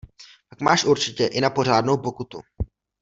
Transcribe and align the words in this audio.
Pak 0.49 0.61
máš 0.61 0.83
určitě 0.85 1.25
i 1.25 1.41
na 1.41 1.49
pořádnou 1.49 1.97
pokutu. 1.97 2.41